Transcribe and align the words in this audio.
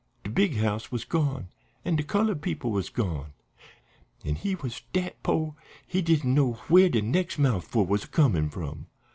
De 0.23 0.31
big 0.31 0.55
house 0.55 0.91
was 0.91 1.05
gone, 1.05 1.49
an' 1.85 1.95
de 1.95 2.01
colored 2.01 2.41
people 2.41 2.71
was 2.71 2.89
gone, 2.89 3.33
an' 4.25 4.33
he 4.33 4.55
was 4.55 4.81
dat 4.93 5.21
po' 5.21 5.55
he 5.85 6.01
didn't 6.01 6.33
know 6.33 6.53
where 6.69 6.89
de 6.89 7.03
nex' 7.03 7.37
moufful 7.37 7.85
was 7.85 8.05
a 8.05 8.07
comin' 8.07 8.49
from. 8.49 8.87